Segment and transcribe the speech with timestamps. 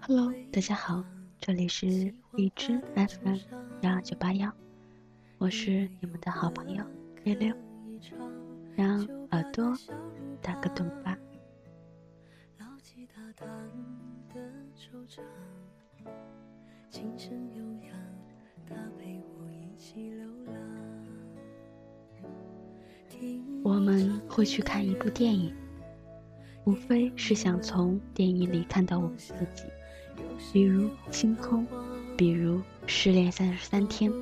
[0.00, 1.04] Hello，大家好，
[1.40, 3.38] 这里是荔枝 FM
[3.80, 4.48] 幺二九八幺，
[5.38, 6.84] 我是你们的好朋友
[7.24, 7.52] 六六，
[8.76, 9.00] 让
[9.32, 9.76] 耳朵
[10.40, 11.18] 打个盹吧。
[12.60, 12.64] 我
[24.34, 25.54] 会去看一部电影，
[26.64, 29.62] 无非是想从电影里看到我们自己，
[30.52, 31.64] 比如星空，
[32.16, 34.12] 比如失恋三十三天，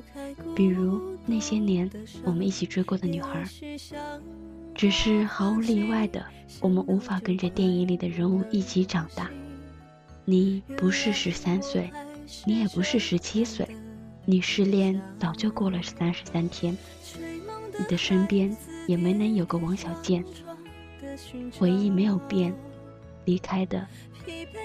[0.55, 1.89] 比如那些年
[2.23, 3.43] 我们一起追过的女孩。
[4.75, 6.23] 只是毫无例外的，
[6.61, 9.31] 我们无法跟着电影里的人物一起长大。
[10.25, 11.91] 你不是十三岁，
[12.45, 13.67] 你也不是十七岁，
[14.25, 16.77] 你失恋早就过了三十三天，
[17.79, 18.55] 你的身边
[18.87, 20.23] 也没能有个王小贱。
[21.59, 22.53] 回忆没有变，
[23.25, 23.87] 离开的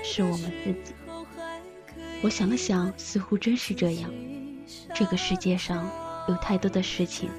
[0.03, 0.95] 是我们自己。
[2.23, 4.11] 我想了想，似乎真是这样。
[4.95, 5.91] 这个世界上
[6.29, 7.31] 有太多的事情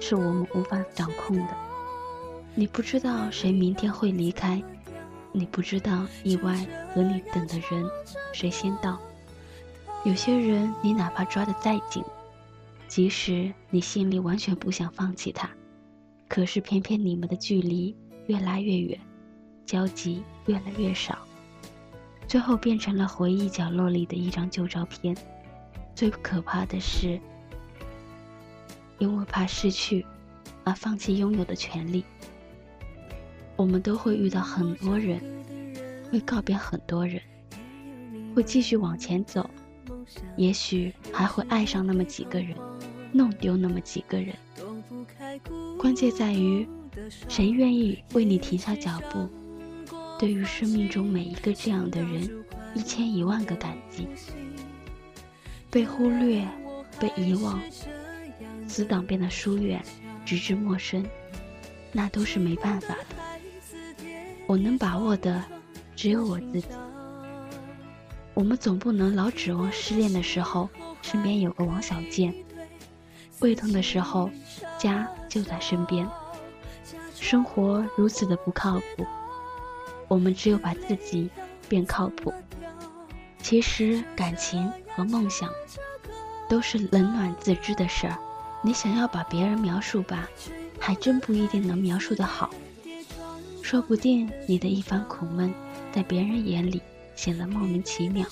[0.00, 1.56] 是我们无法掌控的。
[2.54, 4.62] 你不知道谁明天会离开。
[5.32, 7.84] 你不知道意外和你等的人
[8.32, 8.98] 谁先到。
[10.02, 12.02] 有些人你哪怕抓得再紧，
[12.88, 15.50] 即使你心里完全不想放弃他，
[16.28, 17.94] 可是偏偏你们的距离
[18.26, 18.98] 越拉越远，
[19.64, 21.18] 交集越来越少，
[22.26, 25.16] 最后变成了回忆角落里的一张旧照片。
[25.94, 27.18] 最可怕的是，
[28.98, 30.04] 因为怕失去
[30.64, 32.04] 而放弃拥有的权利。
[33.56, 35.18] 我们都会遇到很多人，
[36.12, 37.22] 会告别很多人，
[38.34, 39.48] 会继续往前走，
[40.36, 42.54] 也许还会爱上那么几个人，
[43.12, 44.36] 弄丢那么几个人。
[45.78, 46.68] 关键在于，
[47.28, 49.28] 谁愿意为你停下脚步？
[50.18, 54.08] 对于生命中每一个这样的人，一千一万个感激。
[55.70, 56.46] 被忽略，
[56.98, 57.60] 被遗忘，
[58.66, 59.82] 死党变得疏远，
[60.24, 61.04] 直至陌生，
[61.92, 63.06] 那都是没办法的。
[64.46, 65.44] 我能把握的
[65.94, 66.68] 只有我自己。
[68.32, 70.68] 我们总不能老指望失恋的时候
[71.02, 72.32] 身边有个王小贱，
[73.40, 74.30] 胃痛的时候
[74.78, 76.08] 家就在身边。
[77.14, 79.06] 生活如此的不靠谱，
[80.08, 81.28] 我们只有把自己
[81.68, 82.32] 变靠谱。
[83.42, 85.50] 其实感情和梦想
[86.48, 88.18] 都是冷暖自知的事儿，
[88.62, 90.28] 你想要把别人描述吧，
[90.78, 92.50] 还真不一定能描述的好。
[93.62, 95.52] 说不定你的一番苦闷，
[95.92, 96.80] 在别人眼里
[97.14, 98.26] 显得莫名其妙。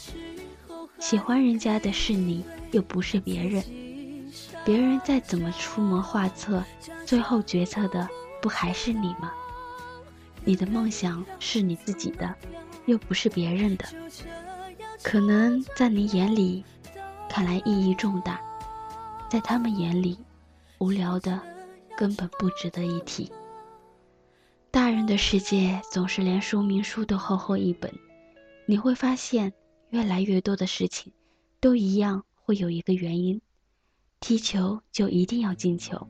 [1.01, 3.63] 喜欢人家的是你，又不是别人。
[4.65, 6.65] 别人再怎么出谋划策，
[7.05, 8.09] 最后决策的
[8.41, 9.33] 不还是你吗？
[10.45, 12.35] 你的梦想是你自己的，
[12.87, 13.85] 又不是别人的。
[15.03, 16.65] 可能在你眼里，
[17.29, 18.41] 看来意义重大，
[19.31, 20.19] 在他们眼里，
[20.79, 21.39] 无聊的，
[21.97, 23.31] 根本不值得一提。
[24.71, 27.93] 大人的世界总是连说明书都厚厚一本，
[28.67, 29.53] 你会发现
[29.91, 31.13] 越来越多的事情，
[31.61, 33.41] 都一样会有一个原因。
[34.27, 36.09] 踢球就一定要进球，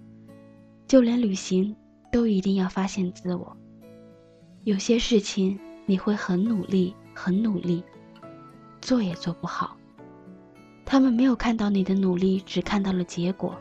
[0.86, 1.74] 就连旅行
[2.12, 3.56] 都一定要发现自我。
[4.62, 7.82] 有些事情你会很努力，很努力，
[8.80, 9.76] 做也做不好。
[10.84, 13.58] 他们没有看到你的努力，只看到了结果。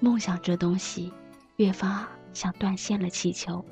[0.00, 1.10] 梦想这东西，
[1.56, 2.06] 越发。
[2.34, 3.64] 像断线了气球，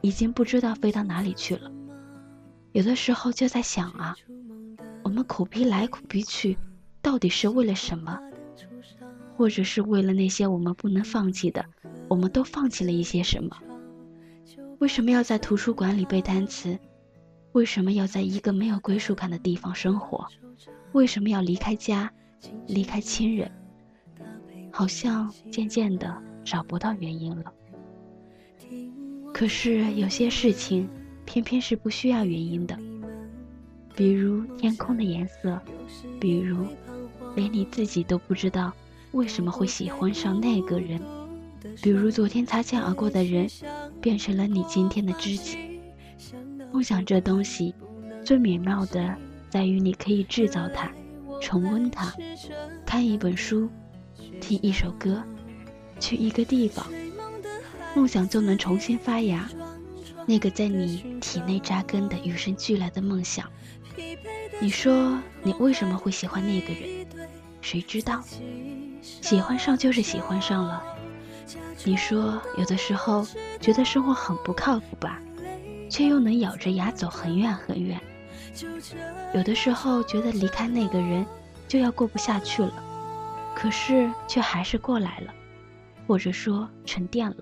[0.00, 1.70] 已经不知道飞到哪里去了。
[2.72, 4.16] 有的时候就在想啊，
[5.04, 6.58] 我们苦逼来苦逼去，
[7.00, 8.18] 到底是为了什么？
[9.42, 11.64] 或者是为了那些我们不能放弃的，
[12.06, 13.56] 我们都放弃了一些什么？
[14.78, 16.78] 为什么要在图书馆里背单词？
[17.50, 20.24] 为什么要在一个没有归属感的地方生活？
[20.92, 22.08] 为什么要离开家，
[22.68, 23.50] 离开亲人？
[24.70, 27.52] 好像渐渐的找不到原因了。
[29.34, 30.88] 可是有些事情，
[31.24, 32.78] 偏偏是不需要原因的，
[33.96, 35.60] 比如天空的颜色，
[36.20, 36.64] 比如
[37.34, 38.72] 连你自己都不知道
[39.12, 41.00] 为什么会喜欢上那个人，
[41.82, 43.48] 比如昨天擦肩而过的人，
[44.00, 45.80] 变成了你今天的知己。
[46.72, 47.74] 梦想这东西，
[48.24, 49.14] 最美妙的
[49.50, 50.90] 在于你可以制造它，
[51.40, 52.12] 重温它，
[52.86, 53.68] 看一本书，
[54.40, 55.22] 听一首歌，
[56.00, 56.86] 去一个地方。
[57.94, 59.46] 梦想就能重新发芽，
[60.24, 63.46] 那个在你体内扎根的与生俱来的梦想。
[64.58, 67.06] 你说你为什么会喜欢那个人？
[67.60, 68.24] 谁知道？
[69.02, 70.82] 喜欢上就是喜欢上了，
[71.84, 73.26] 你说有的时候
[73.60, 75.20] 觉得生活很不靠谱吧，
[75.90, 78.00] 却又能咬着牙走很远很远。
[79.34, 81.26] 有的时候觉得离开那个人
[81.66, 82.72] 就要过不下去了，
[83.54, 85.34] 可是却还是过来了，
[86.06, 87.36] 或者说沉淀了。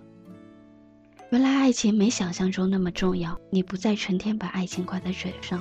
[1.31, 5.61] 原来爱情没想象中那么重要，你不再成天把爱情挂在嘴上，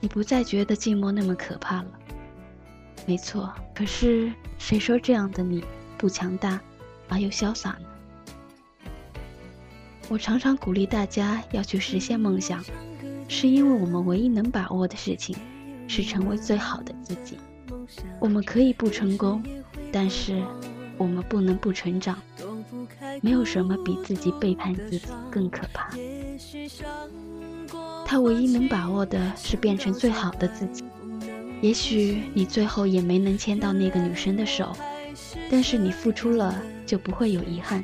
[0.00, 1.86] 你不再觉得寂寞那么可怕了。
[3.06, 5.64] 没错，可是谁说这样的你
[5.96, 6.60] 不强大？
[7.08, 7.86] 而又潇洒呢？
[10.08, 12.64] 我常常鼓励大家要去实现梦想，
[13.28, 15.36] 是因为我们唯一能把握的事情，
[15.86, 17.38] 是成为最好的自己。
[18.18, 19.40] 我们可以不成功，
[19.92, 20.42] 但是
[20.98, 22.18] 我们不能不成长。
[23.22, 25.90] 没有什么比自己背叛自己更可怕。
[28.04, 30.84] 他唯一能把握的是变成最好的自己。
[31.60, 34.76] 也许你最后也没能牵到那个女生的手。
[35.50, 37.82] 但是你付出了，就不会有遗憾。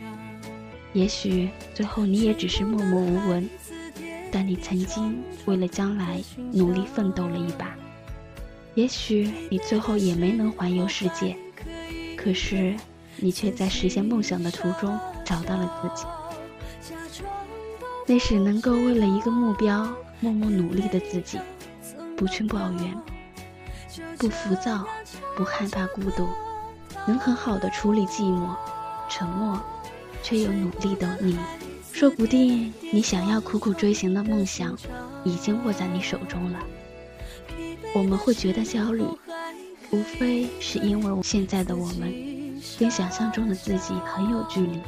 [0.93, 3.49] 也许最后你也只是默默无闻，
[4.31, 6.21] 但你曾经为了将来
[6.53, 7.75] 努力奋斗了一把。
[8.75, 11.37] 也许你最后也没能环游世界，
[12.17, 12.75] 可是
[13.17, 16.07] 你却在实现梦想的途中找到了自己。
[18.07, 19.89] 那是能够为了一个目标
[20.21, 21.39] 默默努力的自己，
[22.17, 22.95] 不去抱怨，
[24.19, 24.87] 不浮躁，
[25.37, 26.29] 不害怕孤独。
[27.07, 28.55] 能很好的处理寂寞、
[29.09, 29.61] 沉默，
[30.23, 31.37] 却又努力的你，
[31.93, 34.77] 说不定你想要苦苦追寻的梦想，
[35.25, 36.61] 已经握在你手中了。
[37.95, 39.05] 我们会觉得焦虑，
[39.91, 42.13] 无非是因为现在的我们，
[42.79, 44.81] 跟想象中的自己很有距离。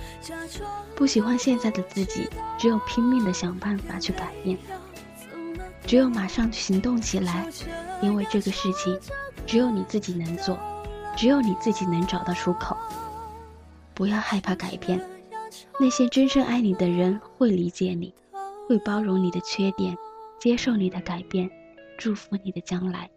[0.95, 2.29] 不喜欢现在的自己，
[2.59, 4.57] 只有拼命的想办法去改变，
[5.85, 7.47] 只有马上行动起来，
[8.05, 9.01] 因为这个事情，
[9.47, 10.59] 只有你自己能做。
[11.17, 12.77] 只有你自己能找到出口。
[13.95, 15.01] 不要害怕改变，
[15.79, 18.13] 那些真正爱你的人会理解你，
[18.69, 19.97] 会包容你的缺点，
[20.41, 21.49] 接受你的改变，
[21.97, 23.09] 祝福你的将来。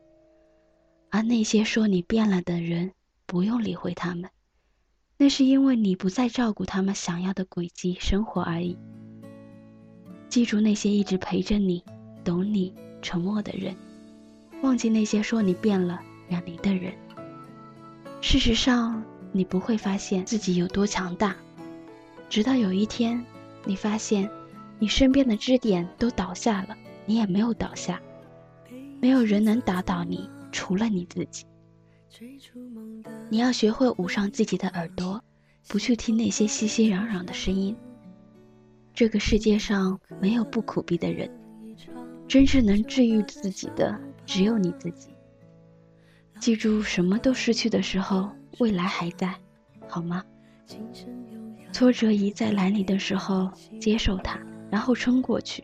[1.10, 2.92] 而那些说你变了的人，
[3.26, 4.30] 不用理会他们，
[5.18, 8.78] 那是因为你不再照顾他们想要的轨迹生活而已。
[10.30, 11.84] 记住那些一直陪着你、
[12.24, 13.76] 懂你、沉默的人，
[14.62, 16.00] 忘记那些说你变了、
[16.30, 16.94] 远离的人。
[18.22, 21.36] 事实上，你不会发现自己有多强大，
[22.30, 23.24] 直到有一天，
[23.66, 24.30] 你发现
[24.80, 26.76] 你身边的支点都倒下了，
[27.06, 28.02] 你也没有倒下。
[29.00, 31.46] 没有人能打倒你，除了你自己。
[33.30, 35.24] 你要学会捂上自己的耳朵，
[35.68, 37.76] 不去听那些熙熙攘攘的声音。
[38.96, 41.30] 这个世界上没有不苦逼的人，
[42.28, 43.96] 真正能治愈自己的
[44.28, 45.10] 只有你自己。
[46.40, 48.30] 记住，什么都失去的时候，
[48.60, 49.34] 未来还在，
[49.88, 50.24] 好吗？
[51.72, 54.38] 挫折一再来临的时候，接受它，
[54.70, 55.64] 然后撑过去。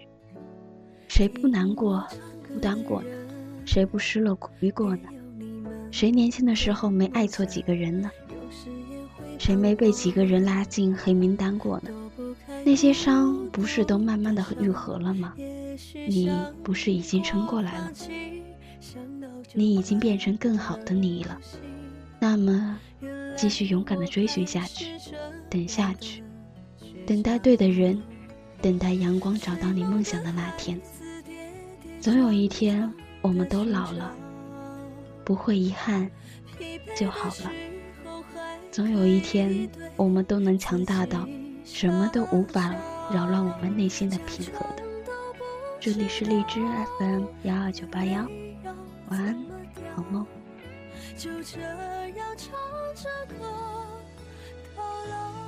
[1.10, 2.04] 谁不难过、
[2.48, 3.10] 孤单过呢？
[3.66, 5.10] 谁不失落、苦逼过呢？
[5.92, 8.10] 谁年轻的时候没爱错几个人呢？
[9.38, 11.92] 谁没被几个人拉进黑名单过呢？
[12.66, 15.34] 那些伤不是都慢慢的愈合了吗？
[16.08, 16.32] 你
[16.64, 17.92] 不是已经撑过来了？
[19.54, 21.40] 你已经变成更好的你了，
[22.20, 22.80] 那么，
[23.38, 24.88] 继续勇敢的追寻下去，
[25.48, 26.24] 等下去，
[27.06, 28.02] 等待对的人，
[28.62, 30.82] 等待阳光找到你梦想的那天。
[32.02, 32.92] 总有一天，
[33.22, 34.16] 我们都老了，
[35.24, 36.10] 不会遗憾
[36.98, 37.52] 就好了。
[38.72, 41.28] 总有一天，我们都能强大到
[41.64, 42.74] 什么都无法
[43.14, 44.84] 扰乱我们内心的平和的。
[45.80, 46.60] 这里是荔枝
[47.00, 48.28] FM 幺二九八幺。
[49.14, 49.38] 晚安，
[49.96, 50.26] 好梦。
[51.16, 52.52] 就这样唱
[52.96, 53.46] 着歌
[54.76, 55.43] 到老。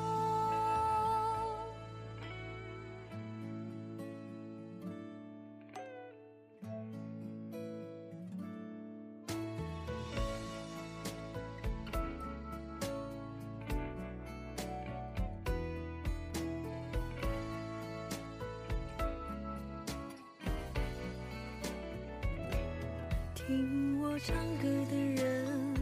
[23.47, 25.75] 听我唱歌的人，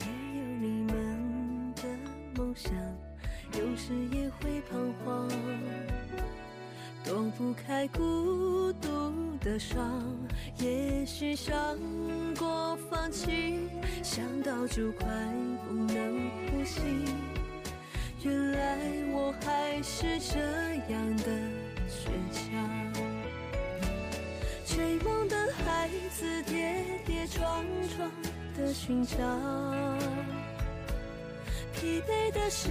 [0.00, 0.06] 也
[0.38, 1.82] 有你们的
[2.36, 2.70] 梦想，
[3.58, 5.30] 有时也会彷徨，
[7.02, 10.04] 躲不开孤独的伤。
[10.58, 11.54] 也许想
[12.38, 13.70] 过放弃，
[14.02, 15.06] 想到就快
[15.66, 16.82] 不能呼吸，
[18.22, 18.76] 原来
[19.10, 20.38] 我还是这
[20.92, 21.32] 样的
[21.88, 22.81] 倔强。
[24.74, 25.36] 追梦的
[25.66, 27.62] 孩子，跌跌撞
[27.94, 28.10] 撞
[28.56, 29.16] 的寻找，
[31.74, 32.70] 疲惫的时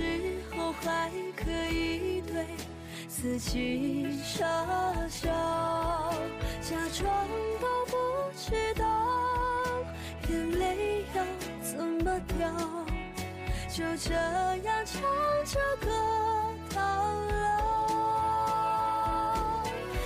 [0.56, 2.44] 候还可以对
[3.08, 4.44] 自己傻
[5.08, 5.30] 笑，
[6.60, 7.08] 假装
[7.60, 7.96] 都不
[8.36, 8.84] 知道
[10.28, 11.24] 眼泪要
[11.62, 12.50] 怎么掉，
[13.70, 15.00] 就这样唱
[15.46, 15.88] 着歌
[16.74, 16.82] 到
[17.30, 17.52] 老。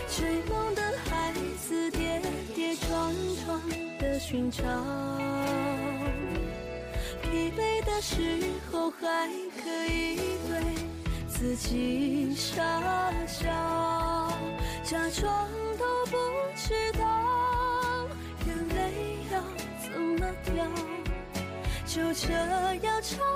[0.09, 0.85] 追梦的
[4.27, 4.63] 寻找。
[7.22, 8.41] 疲惫的时
[8.72, 9.29] 候还
[9.62, 10.17] 可以
[10.48, 10.58] 对
[11.27, 12.63] 自己傻
[13.27, 13.46] 笑，
[14.84, 16.17] 假装都不
[16.55, 17.05] 知道
[18.48, 19.44] 眼泪要
[19.84, 20.65] 怎么掉，
[21.86, 22.34] 就这
[22.82, 23.35] 样唱。